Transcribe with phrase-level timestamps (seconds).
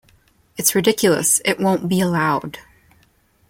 [0.57, 2.57] It's ridiculous; it won't be allowed.